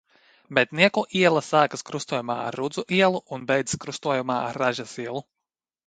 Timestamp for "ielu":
3.03-3.23, 5.07-5.29